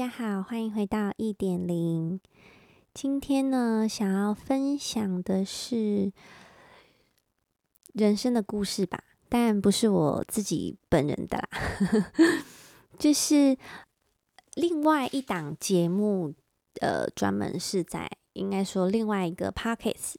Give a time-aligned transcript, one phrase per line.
[0.00, 2.18] 大家好，欢迎回到一点零。
[2.94, 6.10] 今天呢，想要分享的是
[7.92, 12.12] 人生的故事吧，但不是我自己本人的啦，
[12.98, 13.58] 就是
[14.54, 16.32] 另外一档节目，
[16.80, 20.14] 呃，专门是在应该说另外一个 Podcast，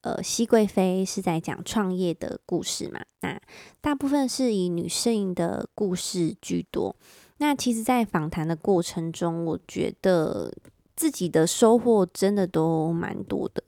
[0.00, 3.38] 呃，熹贵妃是在讲创业的故事嘛，那
[3.82, 6.96] 大部分是以女性的故事居多。
[7.42, 10.52] 那其实，在访谈的过程中，我觉得
[10.94, 13.62] 自己的收获真的都蛮多的。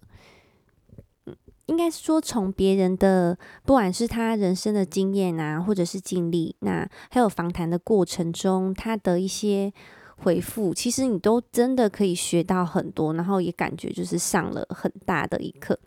[1.25, 9.73] 嗯，应该是说，从别人的，不管是他人生的经验啊，或者是经历，那还有访谈的过程中，他的一些
[10.19, 15.79] 回复，其实你都真的可以学到很多，然后也感觉就是上了很大的一课，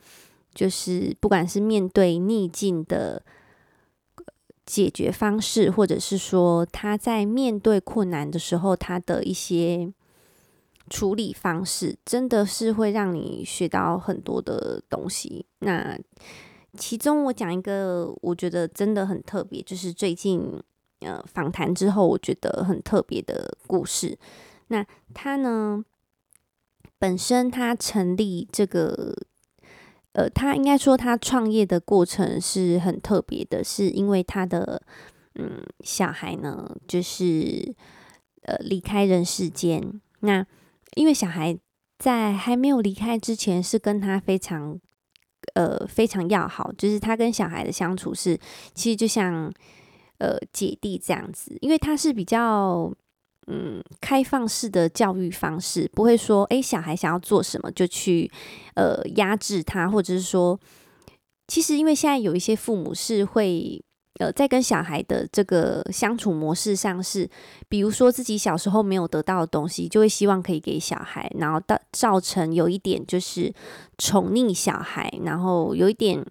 [0.55, 3.21] 就是不管是面对逆境的。
[4.66, 9.94] 解决方式，或者是说他在面对困难的时候，他的一些
[10.90, 15.46] 处理方式，真的是会让你学到很多的东西。
[15.60, 15.98] 那
[16.77, 20.62] 其中我讲一个，我觉得真的很特别，就是最近
[21.02, 24.18] 呃访谈之后，我觉得很特别的故事。
[24.68, 25.85] 那他呢，
[26.98, 29.16] 本身他成立这个。
[30.16, 34.82] 呃，他应该说他创业的过程是很特别的，是因为他的
[35.35, 37.76] 嗯小孩呢，就是
[38.44, 40.02] 呃离开人世间。
[40.22, 40.46] 那
[40.96, 41.57] 因为小孩
[41.99, 44.80] 在还没有离开之前，是跟他非常
[45.55, 48.40] 呃非常要好，就是他跟小孩的相处是
[48.74, 49.52] 其实就像
[50.20, 52.94] 呃姐弟这样子，因为他是比较。
[53.48, 58.32] 嗯，开放式的教育方式不会说，诶，小孩想要做什么就去，
[58.74, 60.60] 呃，压制他，或者是说，
[61.48, 63.79] 其实因为现在有一些父母是会，
[64.19, 67.29] 呃，在跟小孩的这个相处模式上是，
[67.69, 73.53] 比如说自己小时候没有得到的东西，就会希望可以给小孩，然后到造成有一点就是
[74.00, 76.25] 宠溺小孩，然后有一点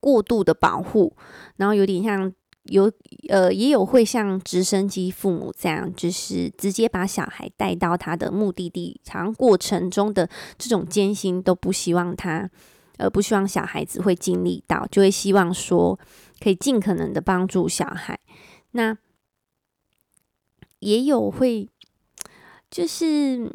[0.00, 1.14] 过度的保护，
[1.56, 2.32] 然后有点像。
[2.68, 2.90] 有
[3.28, 10.28] 呃，也有会像直升机父母这样，就是直接把小孩带到他的目的地，好像过程中的
[10.58, 12.48] 这种艰辛都不希望他，
[12.96, 15.98] 呃，不希望小孩子会经历到，就会希望说
[16.40, 18.18] 可以尽可能的帮助小孩。
[18.72, 18.96] 那
[20.78, 21.68] 也有会，
[22.70, 23.52] 就是。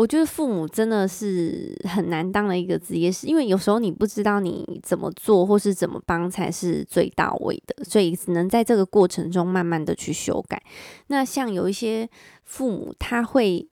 [0.00, 10.62] 我觉得父母真的是很难当的一个职业，是因为有时候你不知道你怎么做或是怎么帮才是最到位的，所以只能在这个过程中慢慢的去修改。
[11.08, 12.08] 那像有一些
[12.44, 13.68] 父母，他会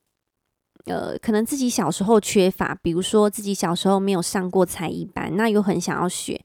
[0.84, 6.38] 呃，可能自己小时候缺乏，比如说自己小时候没有上过才艺班，那又很想要学。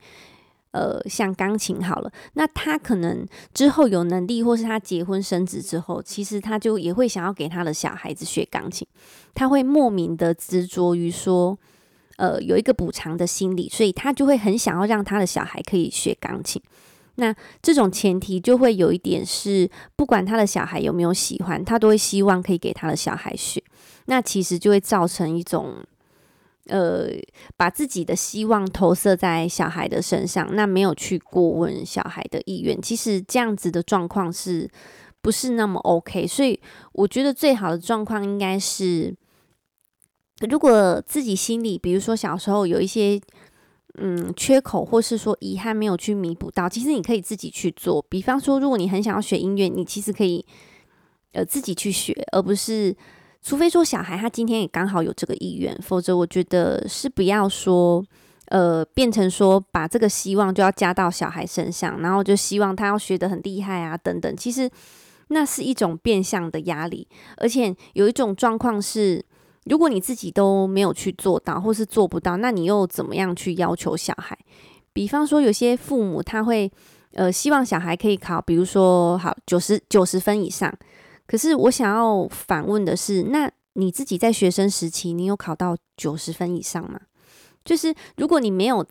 [0.74, 3.24] 呃，像钢琴好了，那他可能
[3.54, 8.88] 之后有能力，或是他结婚生子之后，其实他就也会想要给他的小孩子学钢琴，
[9.36, 11.56] 他会莫名的执着于说，
[12.18, 16.60] 呃，有一个补偿的心理，所以他就会很想要让他的小孩可以学钢琴。
[17.18, 17.32] 那
[17.62, 23.64] 这种前提就会有一点是，不管他的小孩有没有喜欢，他都会希望可以给他的小孩学。
[24.06, 25.76] 那其实就会造成一种。
[26.68, 27.10] 呃，
[27.58, 34.70] 把自己的希望投射在小孩的身上，那没有去过问小孩的意愿，其实这样子的状况是
[35.22, 36.26] 不是那么 OK？
[36.26, 36.58] 所以
[36.94, 39.14] 我觉得最好的状况应该是，
[40.48, 43.20] 如果自己心里，比如说小时候有一些
[43.96, 48.02] 嗯缺口，或是说遗憾没有去弥补到，其实你可以自己去做。
[48.08, 50.46] 比方说，如果你很想要学音乐，你其实可以
[51.34, 52.96] 呃自己去学，而不是。
[53.44, 58.02] 除非说小孩他今天也刚好有这个意愿，否则我觉得是不要说，
[58.46, 64.34] 呃，变成说把这个希望就要加到小孩身上，然后就希望他要学得很厉害啊等等。
[64.38, 64.70] 其实
[65.28, 67.06] 那是一种变相的压力，
[67.36, 69.22] 而且有一种状况是，
[69.66, 74.38] 如果你自己都没有去做到，或是做不到，那你又怎么样去要求小孩？
[74.94, 76.72] 比方说有些父母他会，
[77.12, 80.74] 呃，希望小孩可以考，比如说好九十九十分以上。
[81.26, 87.00] 可是我想要反问的是，那你自己在学生时期，你有考到九十分以上吗？
[87.64, 88.86] 就是如果你没有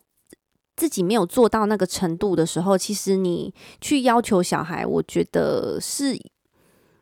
[0.74, 6.18] 自己没有做到那个程度的时候，其实你去要求小孩，我觉得是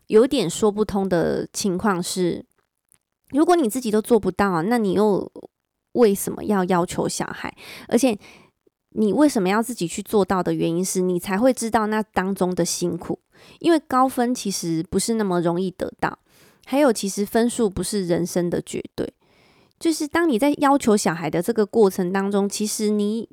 [0.09, 2.45] 有点说不通的情况是，
[3.29, 5.31] 如果你自己都做不到，那你又
[5.93, 7.57] 为什么要要求小孩？
[7.87, 8.19] 而且
[8.91, 13.21] 你为什么要自己去做到的原因是你才会知道那当中的辛苦。
[13.59, 16.19] 因为高分其实不是那么容易得到，
[16.67, 19.13] 还有其实分数不是人生的绝对。
[19.79, 23.27] 就是当你在要求小孩的这个过程当中，其实你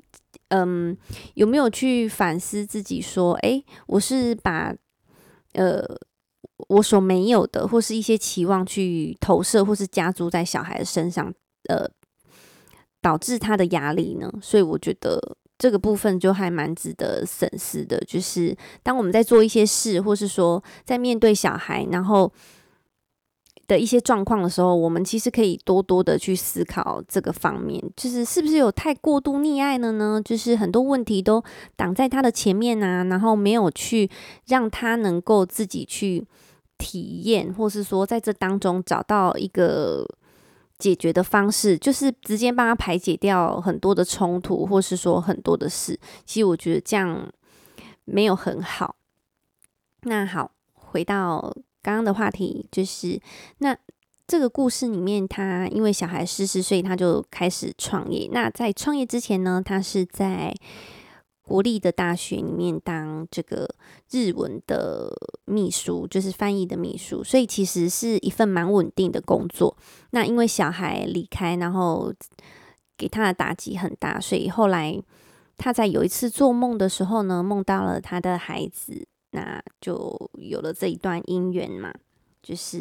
[0.48, 0.98] 嗯
[1.34, 4.74] 有没有去反思自己说，诶，我是把
[5.54, 5.84] 呃
[6.70, 11.34] 我所没有的，或是一些期望去投射，或是加诸在小孩的身上，
[11.68, 11.86] 呃，
[13.02, 14.32] 导致他的压力呢？
[14.42, 17.98] 所以我觉得这个部分就还蛮值得深思的。
[18.08, 22.32] 就是当我们在做一些事，或是说在面对小孩，然后
[23.68, 30.22] 的一些状况的时候，我们其实可以多多的去思考这个方面，就是是不是有太过度溺爱了呢？
[30.24, 31.44] 就是很多问题都
[31.76, 34.10] 挡在他的前面啊，然后没有去
[34.46, 36.26] 让他能够自己去
[36.78, 40.08] 体验，或是说在这当中找到一个
[40.78, 46.00] 解决的方式，就是直接帮他排解掉很多的冲突，或是说很多的事。
[46.26, 47.32] 其实我觉得这样
[48.06, 48.96] 没有很好。
[50.02, 51.56] 那好，回到。
[51.80, 53.18] 刚刚的话题就是，
[53.60, 53.74] 那
[54.28, 58.28] 这个故事里面，他因为小孩失势，所以他就开始创业。
[58.34, 60.54] 那在创业之前呢，他是在
[61.48, 63.68] 国立的大学里面当这个
[64.12, 65.12] 日文的
[65.46, 69.76] 秘书，就是翻译的秘书，所以其实是一份蛮稳定的工作。
[70.12, 72.14] 那因为小孩离开，然后
[72.98, 75.02] 给他的打击很大，所以后来
[75.56, 79.08] 他在有一次做梦的时候呢，梦到了他的孩子。
[79.32, 81.94] 那就有了这一段姻缘嘛，
[82.42, 82.78] 就是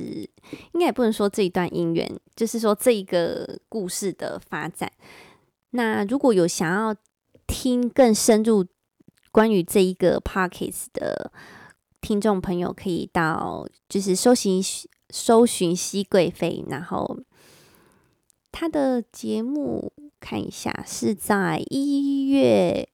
[0.73, 4.91] 应该也不能说这一段姻缘，就是说这一个故事的发展。
[5.71, 6.95] 那如果有想要
[7.59, 8.67] 听更深入
[9.33, 11.33] 关于这一个 Podcast 的
[12.03, 14.63] 听众朋友，可以到就是搜寻
[15.09, 17.19] 搜寻熹贵妃，然后
[18.53, 22.91] 他的节目看一下是在一月。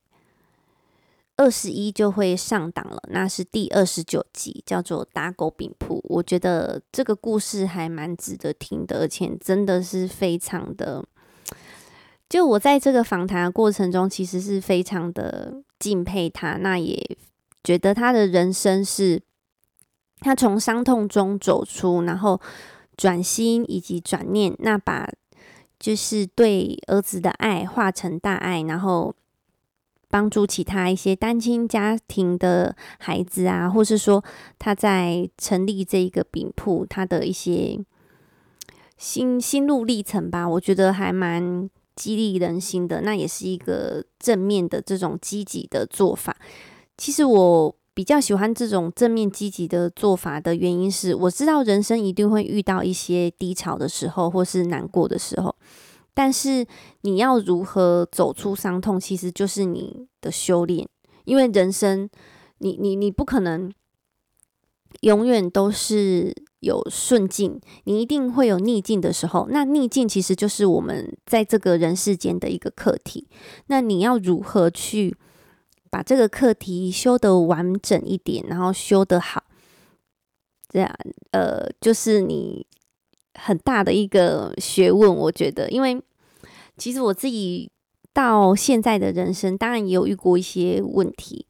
[1.36, 5.96] 二十一就会上档了，那是第二十九集，叫做《打狗饼铺》。
[6.04, 11.04] 我觉得这个故事还蛮值得听的，而且真的是非常的。
[12.32, 16.98] 就我在这个访谈的过程中，其实是非常的敬佩他，那也
[17.62, 19.20] 觉得他的人生是，
[20.20, 22.40] 他从伤痛中走出，然后
[22.96, 25.06] 转心以及转念，那把
[25.78, 29.14] 就是对儿子的爱化成大爱，然后。
[30.08, 34.22] 帮助其他一些单亲家庭的孩子啊，或是说
[34.58, 37.80] 他在成立这一个饼铺，他的一些
[38.98, 43.00] 心心路历程吧，我觉得还蛮激励人心的。
[43.02, 46.36] 那也是一个正面的这种积极的做法。
[46.96, 55.54] 其实我比较喜欢这种正面积极的做法的原因是，我知道人生一定会遇到一些低潮的时候，或是难过的时候。
[56.14, 56.66] 但是
[57.00, 60.88] 你要如何走出伤痛，其实就是你的修炼。
[61.24, 62.08] 因为人生，
[62.58, 63.72] 你你你不可能
[65.00, 69.46] 永远都是有顺境，你一定会有逆境的时候。
[69.50, 73.28] 那逆境其实就是我们在这个人世间的一个课题。
[73.66, 75.16] 那你要如何去
[75.90, 79.44] 把这个课题修得完整一点，然后修得好，
[80.68, 80.90] 这样
[81.30, 82.66] 呃，就是你。
[83.34, 85.98] 很大的一个学问，我觉得，因为
[86.76, 87.70] 其实我自己
[88.12, 91.46] 到现在的人生，当然也有遇过一些问题。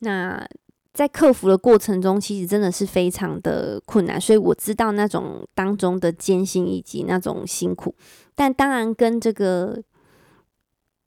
[0.00, 0.46] 那
[0.92, 7.94] 在克服的过程中，其实真的是非常的困难，所以我知道那种当中的艰辛以及那种辛苦。
[8.34, 9.82] 但当然，跟这个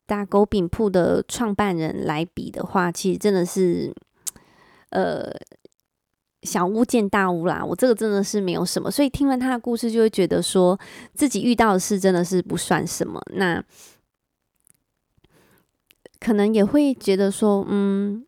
[0.06, 3.94] 打狗饼铺的创办人来比的话，其实真的是，
[4.89, 5.32] 呃。
[6.44, 10.80] 小巫见大巫啦，我这个真的是没有什么，所以听完他的故事，就会觉得说
[11.15, 13.20] 自己遇到的事真的是不算什么。
[13.34, 13.63] 那
[16.20, 18.24] 可能也会觉得说，嗯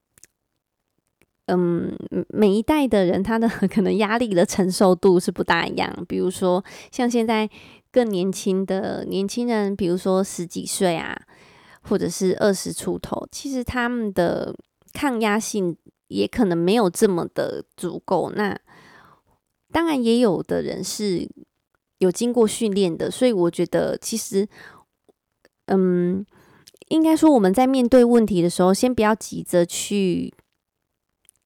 [1.48, 1.94] 嗯，
[2.30, 6.06] 每一代的人他的 可能压力的承受度是不大一样。
[6.08, 7.50] 比如说像现在
[7.92, 11.20] 更年轻的年轻人，比如说十几岁啊，
[11.82, 14.56] 或者是二十出头，其实他们的
[14.94, 15.76] 抗压性。
[16.10, 18.32] 也可能没有这么的足够。
[18.34, 18.58] 那
[19.74, 21.30] 当然也有的人是
[21.98, 24.48] 有经过训练的，所以我觉得其实，
[25.66, 26.26] 嗯，
[26.88, 30.34] 应该说我们在面对问题的时候，先不要急着去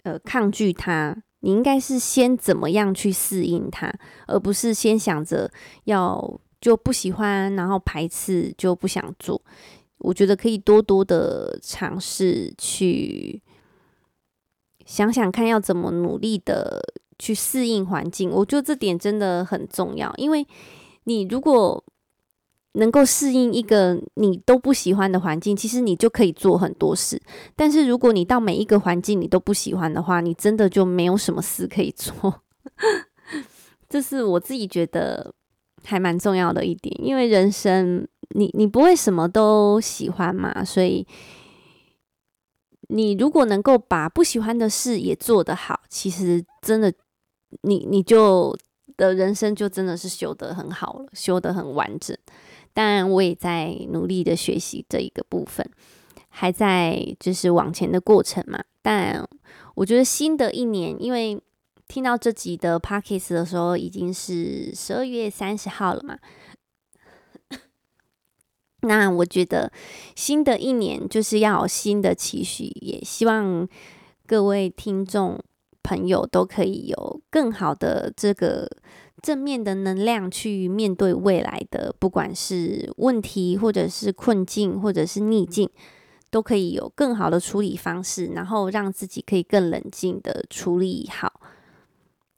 [0.03, 3.93] 呃抗拒它，你应该是先怎么样去适应它，
[4.27, 5.51] 而不是先想着
[5.86, 9.41] 要就不喜欢，然后排斥就不想做。
[10.00, 13.41] 我觉得可以多多的尝试去。
[14.84, 16.81] 想想看，要怎么努力的
[17.17, 20.12] 去适应环境，我觉得这点真的很重要。
[20.17, 20.46] 因为
[21.05, 21.81] 你如果
[22.74, 27.22] 能够适应一个你都不喜欢的环境，其实你就可以做很多事。
[27.56, 32.42] 但是如果你到每一个环境你都不喜欢的话，你真的就没有什么事可以做。
[33.90, 35.34] 这是我自己觉得
[35.84, 41.08] 还蛮重要的一点，因为人生你你不会什么都喜欢嘛，所以。
[42.94, 46.94] 你如果能够把不喜欢的事也做得好，其实真的
[47.62, 48.54] 你你就
[48.98, 52.18] 的人生就真的是修得很好了，修得很完整。
[52.74, 55.70] 当然，我也在努力的学习这一个部分，
[56.30, 58.63] 还在就是往前的过程嘛。
[58.82, 59.28] 但
[59.75, 61.42] 我觉得新的一年，因为
[61.88, 66.18] 听到这集的 Podcast 的时候，已经是十二月三十号了嘛。
[68.84, 69.72] 那我觉得
[70.16, 73.68] 新的一年就是要有新的期许，也希望
[74.25, 75.38] 各位听众
[75.84, 78.68] 朋友都可以有更好的这个
[79.22, 85.70] 正面的能量去面对未来的，不管是问题或者是困境或者是逆境，
[86.30, 91.40] 都可以有更好的处理方式，然后让自己可以更冷静的处理好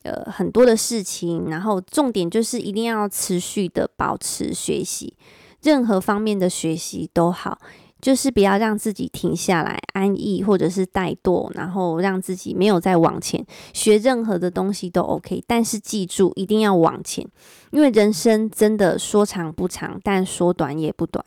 [0.04, 5.16] 呃很多的事情，然后重点就是一定要持续的保持学习。
[5.62, 7.58] 任何方面的学习都好，
[8.04, 15.42] 就是不要让自己停下来安逸，或者是怠惰，然后让自己没有再往前学任何的东西都 OK。
[15.48, 17.26] 但是记住，一定要往前，
[17.72, 21.24] 因为人生真的说长不长，但说短也不短。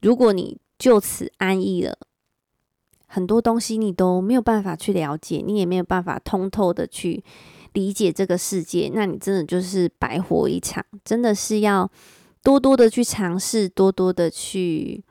[0.00, 1.98] 如果你就此安逸了，
[3.06, 7.22] 很多东西你都没有办法去了解，你也没有办法通透的去
[7.74, 11.90] 理解这个世界，那你真的就是白活一场，真的是要。
[12.42, 15.02] 多多的去尝试，多多的去，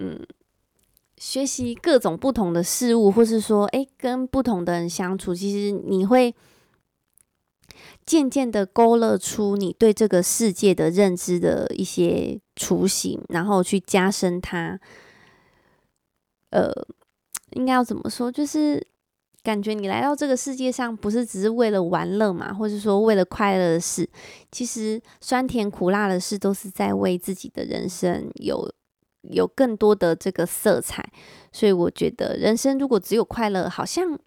[0.00, 0.26] 嗯，
[1.18, 6.34] 学习各种不同的事物，或是说，哎，跟不同的人相处，其实你会
[8.06, 14.80] 渐渐的勾勒出你对这个世界的认知的一些雏形，然后去加深它。
[16.48, 16.72] 呃，
[17.50, 18.32] 应该要怎么说？
[18.32, 18.86] 就是。
[19.42, 24.06] 感觉你来到这个世界上，不是只是为了玩乐嘛，或者说为了快乐的事，
[24.52, 28.70] 其实酸甜苦辣的事都是在为自己的人生有
[29.22, 31.04] 有更多的这个色彩。
[31.52, 34.18] 所以我觉得，人生如果只有快乐，好像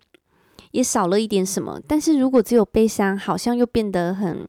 [0.72, 4.48] 也少了一点什么；但是如果只有悲伤，好像又变得很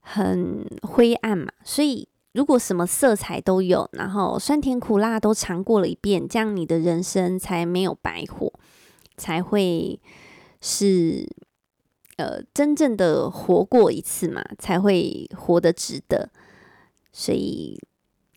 [0.00, 1.52] 很灰暗嘛。
[1.64, 8.52] 所以，如果什么色彩都有，然后酸甜苦辣都尝过了一遍，这样你的人生才没有白活。
[9.16, 10.00] 才会
[10.60, 11.24] 是
[12.16, 16.30] 呃真正的活过一次嘛，才会活得值得。
[17.12, 17.80] 所以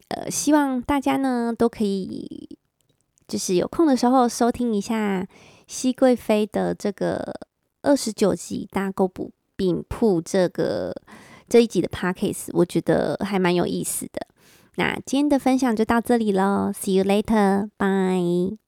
[0.09, 2.57] 呃，希望大家呢都可以，
[3.27, 5.27] 就是有空的时候收听一下
[5.67, 7.33] 熹贵妃的这个
[7.81, 10.95] 二十九集大勾补饼铺这个
[11.49, 14.27] 这一集的 Pockets，我觉得还蛮有意思的。
[14.75, 18.66] 那今天的分享就到这里喽，See you later，bye。